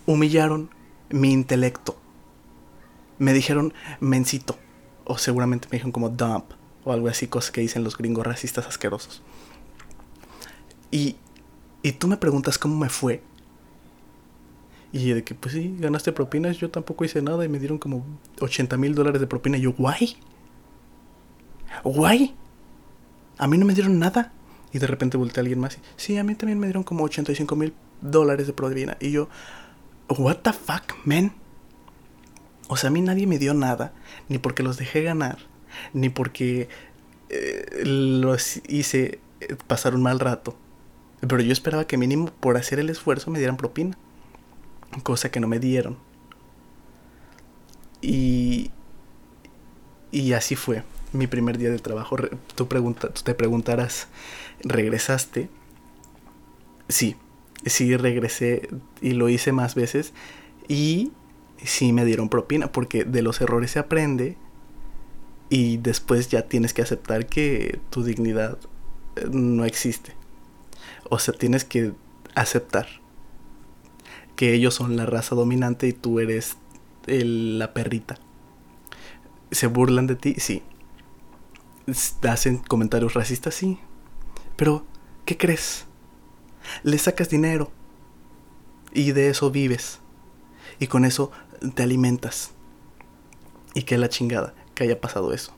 Humillaron 0.06 0.70
mi 1.10 1.32
intelecto. 1.32 1.98
Me 3.18 3.34
dijeron 3.34 3.74
mencito. 4.00 4.58
O 5.06 5.18
seguramente 5.18 5.68
me 5.68 5.74
dijeron 5.78 5.92
como 5.92 6.10
dump. 6.10 6.46
O 6.84 6.92
algo 6.92 7.08
así, 7.08 7.28
cosas 7.28 7.52
que 7.52 7.62
dicen 7.62 7.84
los 7.84 7.98
gringos 7.98 8.26
racistas 8.26 8.68
asquerosos. 8.68 9.22
Y, 10.92 11.16
y 11.82 11.94
tú 11.94 12.08
me 12.08 12.18
preguntas 12.18 12.58
cómo 12.58 12.78
me 12.78 12.90
fue. 12.90 13.22
Y 14.92 15.10
de 15.10 15.24
que, 15.24 15.36
pues 15.36 15.54
sí, 15.54 15.76
ganaste 15.80 16.12
propinas, 16.14 16.58
yo 16.58 16.70
tampoco 16.70 17.04
hice 17.04 17.22
nada 17.22 17.44
y 17.44 17.50
me 17.50 17.60
dieron 17.60 17.78
como 17.78 18.06
80 18.40 18.78
mil 18.78 18.96
dólares 18.96 19.20
de 19.20 19.28
propina. 19.28 19.58
Y 19.58 19.62
yo, 19.62 19.74
guay. 19.74 20.16
Guay. 21.84 22.34
A 23.38 23.48
mí 23.48 23.58
no 23.58 23.66
me 23.66 23.74
dieron 23.74 24.00
nada. 24.00 24.32
Y 24.76 24.78
de 24.78 24.88
repente 24.88 25.16
volteé 25.16 25.40
a 25.40 25.44
alguien 25.44 25.62
más 25.62 25.78
y, 25.78 25.80
sí, 25.96 26.18
a 26.18 26.26
mí 26.26 26.36
también 26.36 26.60
me 26.60 26.68
dieron 26.68 26.84
como 26.84 27.06
85 27.06 27.56
mil 27.56 27.74
dólares 28.02 28.46
de 28.46 28.52
propina. 28.52 28.98
Y 29.00 29.12
yo, 29.12 29.30
what 30.10 30.40
the 30.40 30.52
fuck, 30.52 30.98
man. 31.06 31.32
O 32.68 32.76
sea, 32.76 32.90
a 32.90 32.92
mí 32.92 33.00
nadie 33.00 33.26
me 33.26 33.40
dio 33.40 33.54
nada, 33.54 33.94
ni 34.28 34.38
porque 34.38 34.64
los 34.64 34.76
dejé 34.76 35.02
ganar, 35.02 35.38
ni 35.94 36.10
porque 36.10 36.68
eh, 37.30 37.84
los 37.86 38.58
hice 38.68 39.22
pasar 39.66 39.96
un 39.96 40.04
mal 40.04 40.20
rato. 40.20 40.58
Pero 41.22 41.40
yo 41.40 41.54
esperaba 41.54 41.88
que 41.88 41.96
mínimo 41.96 42.26
por 42.26 42.58
hacer 42.58 42.78
el 42.80 42.90
esfuerzo 42.90 43.32
me 43.32 43.40
dieran 43.40 43.56
propina. 43.56 43.98
Cosa 45.04 45.32
que 45.32 45.40
no 45.40 45.48
me 45.48 45.60
dieron. 45.60 45.98
Y, 48.02 48.72
y 50.12 50.34
así 50.34 50.58
fue 50.58 50.84
mi 51.16 51.28
primer 51.28 51.58
día 51.58 51.70
de 51.70 51.80
trabajo. 51.80 52.18
Tú, 52.56 52.68
pregunta, 52.68 53.10
te 53.10 53.34
preguntarás, 53.34 54.08
¿regresaste? 54.64 55.50
Sí, 56.90 57.16
sí 57.66 57.96
regresé 57.98 58.70
y 59.02 59.12
lo 59.12 59.30
hice 59.30 59.52
más 59.52 59.76
veces. 59.76 60.14
Y 60.68 61.12
sí 61.64 61.94
me 61.94 62.06
dieron 62.06 62.30
propina 62.30 62.72
porque 62.72 63.04
de 63.04 63.22
los 63.22 63.42
errores 63.42 63.72
se 63.72 63.80
aprende 63.80 64.38
y 65.50 65.78
después 65.78 66.30
ya 66.30 66.44
tienes 66.44 66.74
que 66.74 66.82
aceptar 66.82 67.28
que 67.28 67.80
tu 67.90 68.04
dignidad 68.04 68.58
eh, 69.16 69.26
no 69.32 69.66
existe. 69.66 70.14
O 71.10 71.20
sea, 71.20 71.34
tienes 71.34 71.66
que 71.66 71.94
aceptar 72.34 72.88
que 74.36 74.54
ellos 74.54 74.74
son 74.74 74.98
la 74.98 75.06
raza 75.06 75.36
dominante 75.36 75.88
y 75.88 75.94
tú 75.94 76.20
eres 76.20 76.58
la 77.08 77.74
perrita. 77.74 78.18
¿Se 79.52 79.68
burlan 79.68 80.08
de 80.08 80.16
ti? 80.16 80.36
Sí. 80.38 80.64
¿Hacen 82.24 82.58
comentarios 82.58 83.14
racistas? 83.14 83.56
Sí. 83.56 83.80
Pero, 84.56 84.86
¿qué 85.26 85.38
crees? 85.38 85.86
Le 86.84 86.98
sacas 86.98 87.30
dinero 87.30 87.72
y 88.94 89.12
de 89.12 89.30
eso 89.30 89.52
vives. 89.52 90.00
Y 90.80 90.88
con 90.88 91.06
eso 91.06 91.32
te 91.76 91.84
alimentas. 91.84 92.52
Y 93.74 93.84
que 93.84 93.98
la 93.98 94.10
chingada 94.10 94.54
que 94.74 94.84
haya 94.84 95.00
pasado 95.00 95.34
eso. 95.34 95.54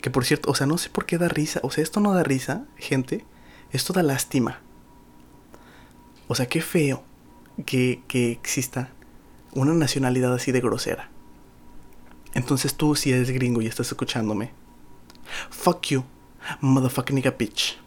Que 0.00 0.10
por 0.10 0.24
cierto, 0.24 0.50
o 0.50 0.54
sea, 0.54 0.66
no 0.66 0.78
sé 0.78 0.90
por 0.90 1.06
qué 1.06 1.18
da 1.18 1.28
risa. 1.28 1.60
O 1.62 1.70
sea, 1.70 1.84
esto 1.84 2.00
no 2.00 2.12
da 2.14 2.22
risa, 2.22 2.66
gente. 2.76 3.24
Esto 3.72 3.92
da 3.92 4.02
lástima. 4.02 4.60
O 6.26 6.34
sea, 6.34 6.46
qué 6.46 6.60
feo 6.60 7.04
que, 7.66 8.02
que 8.08 8.32
exista 8.32 8.90
una 9.52 9.74
nacionalidad 9.74 10.34
así 10.34 10.52
de 10.52 10.60
grosera. 10.60 11.10
Entonces 12.34 12.74
tú, 12.74 12.96
si 12.96 13.12
eres 13.12 13.30
gringo 13.30 13.62
y 13.62 13.66
estás 13.66 13.88
escuchándome, 13.88 14.52
fuck 15.50 15.86
you, 15.88 16.04
motherfucking 16.60 17.14
nigga 17.14 17.30
bitch. 17.30 17.78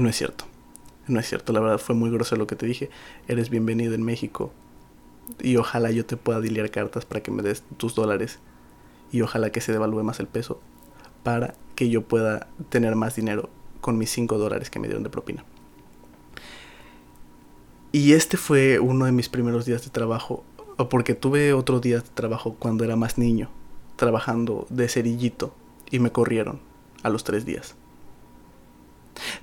No 0.00 0.08
es 0.08 0.16
cierto. 0.16 0.46
No 1.06 1.20
es 1.20 1.28
cierto, 1.28 1.52
la 1.52 1.60
verdad 1.60 1.78
fue 1.78 1.94
muy 1.94 2.10
grosero 2.10 2.38
lo 2.38 2.46
que 2.46 2.56
te 2.56 2.66
dije. 2.66 2.90
Eres 3.28 3.50
bienvenido 3.50 3.94
en 3.94 4.02
México. 4.02 4.52
Y 5.40 5.56
ojalá 5.56 5.90
yo 5.90 6.06
te 6.06 6.16
pueda 6.16 6.40
diliar 6.40 6.70
cartas 6.70 7.04
para 7.04 7.22
que 7.22 7.30
me 7.30 7.42
des 7.42 7.62
tus 7.76 7.94
dólares. 7.94 8.38
Y 9.10 9.20
ojalá 9.20 9.50
que 9.50 9.60
se 9.60 9.72
devalúe 9.72 10.02
más 10.02 10.20
el 10.20 10.28
peso. 10.28 10.60
Para 11.22 11.54
que 11.74 11.90
yo 11.90 12.02
pueda 12.02 12.48
tener 12.68 12.94
más 12.94 13.16
dinero 13.16 13.50
con 13.80 13.98
mis 13.98 14.10
5 14.10 14.38
dólares 14.38 14.70
que 14.70 14.78
me 14.78 14.86
dieron 14.86 15.02
de 15.02 15.10
propina. 15.10 15.44
Y 17.90 18.14
este 18.14 18.36
fue 18.36 18.78
uno 18.78 19.04
de 19.04 19.12
mis 19.12 19.28
primeros 19.28 19.66
días 19.66 19.84
de 19.84 19.90
trabajo. 19.90 20.44
Porque 20.90 21.14
tuve 21.14 21.52
otro 21.52 21.80
día 21.80 21.96
de 21.96 22.02
trabajo 22.02 22.56
cuando 22.58 22.84
era 22.84 22.96
más 22.96 23.18
niño. 23.18 23.50
Trabajando 23.96 24.66
de 24.70 24.88
cerillito. 24.88 25.54
Y 25.90 25.98
me 25.98 26.10
corrieron 26.10 26.60
a 27.02 27.10
los 27.10 27.24
tres 27.24 27.44
días. 27.44 27.74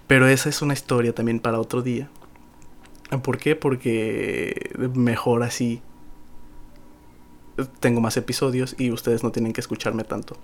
Pero 0.08 0.28
esa 0.28 0.50
es 0.50 0.62
una 0.62 0.74
historia 0.74 1.14
también 1.14 1.40
para 1.40 1.60
otro 1.60 1.82
día. 1.82 2.10
¿Por 3.24 3.38
qué? 3.38 3.56
Porque 3.56 4.72
mejor 4.94 5.44
así 5.44 5.82
tengo 7.80 8.02
más 8.02 8.18
episodios 8.18 8.76
y 8.78 8.92
ustedes 8.92 9.24
no 9.24 9.32
tienen 9.32 9.54
que 9.54 9.62
escucharme 9.62 10.04
tanto. 10.04 10.38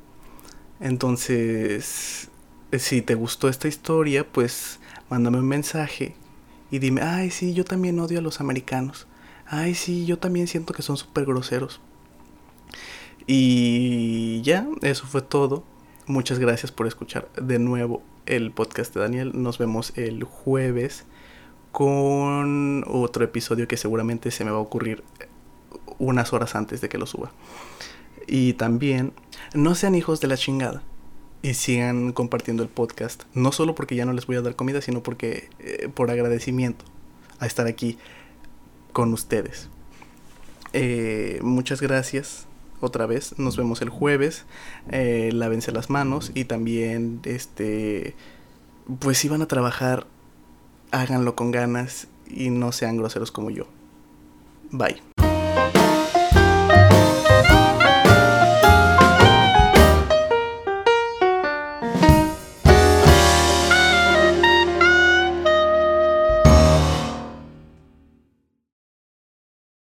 Entonces, 0.79 2.29
si 2.77 3.01
te 3.01 3.15
gustó 3.15 3.47
esta 3.47 3.67
historia, 3.67 4.27
pues 4.27 4.79
mándame 5.09 5.39
un 5.39 5.47
mensaje 5.47 6.15
y 6.71 6.79
dime, 6.79 7.01
ay, 7.01 7.31
sí, 7.31 7.53
yo 7.53 7.63
también 7.63 7.99
odio 7.99 8.19
a 8.19 8.21
los 8.21 8.41
americanos. 8.41 9.07
Ay, 9.47 9.75
sí, 9.75 10.05
yo 10.05 10.17
también 10.17 10.47
siento 10.47 10.73
que 10.73 10.81
son 10.81 10.97
súper 10.97 11.25
groseros. 11.25 11.79
Y 13.27 14.41
ya, 14.41 14.67
eso 14.81 15.05
fue 15.07 15.21
todo. 15.21 15.63
Muchas 16.07 16.39
gracias 16.39 16.71
por 16.71 16.87
escuchar 16.87 17.29
de 17.33 17.59
nuevo 17.59 18.03
el 18.25 18.51
podcast 18.51 18.93
de 18.93 19.01
Daniel. 19.01 19.31
Nos 19.33 19.57
vemos 19.57 19.93
el 19.97 20.23
jueves 20.23 21.05
con 21.71 22.83
otro 22.87 23.23
episodio 23.25 23.67
que 23.67 23.77
seguramente 23.77 24.31
se 24.31 24.45
me 24.45 24.51
va 24.51 24.57
a 24.57 24.61
ocurrir 24.61 25.03
unas 25.97 26.33
horas 26.33 26.55
antes 26.55 26.81
de 26.81 26.89
que 26.89 26.97
lo 26.97 27.05
suba. 27.05 27.31
Y 28.27 28.53
también, 28.53 29.13
no 29.53 29.75
sean 29.75 29.95
hijos 29.95 30.21
de 30.21 30.27
la 30.27 30.37
chingada 30.37 30.81
y 31.41 31.53
sigan 31.53 32.13
compartiendo 32.13 32.63
el 32.63 32.69
podcast. 32.69 33.23
No 33.33 33.51
solo 33.51 33.75
porque 33.75 33.95
ya 33.95 34.05
no 34.05 34.13
les 34.13 34.25
voy 34.25 34.35
a 34.37 34.41
dar 34.41 34.55
comida, 34.55 34.81
sino 34.81 35.03
porque 35.03 35.49
eh, 35.59 35.89
por 35.93 36.09
agradecimiento 36.09 36.85
a 37.39 37.45
estar 37.45 37.67
aquí 37.67 37.97
con 38.95 39.11
ustedes. 39.11 39.67
Eh, 40.71 41.39
muchas 41.43 41.81
gracias 41.81 42.47
otra 42.79 43.05
vez. 43.05 43.37
Nos 43.37 43.57
vemos 43.57 43.81
el 43.81 43.89
jueves. 43.89 44.45
Eh, 44.89 45.31
lávense 45.33 45.73
las 45.73 45.89
manos 45.89 46.31
y 46.33 46.45
también, 46.45 47.19
este, 47.25 48.15
pues 48.99 49.17
si 49.17 49.27
van 49.27 49.41
a 49.41 49.49
trabajar, 49.49 50.07
háganlo 50.91 51.35
con 51.35 51.51
ganas 51.51 52.07
y 52.25 52.51
no 52.51 52.71
sean 52.71 52.95
groseros 52.95 53.31
como 53.31 53.49
yo. 53.49 53.67
Bye. 54.71 55.01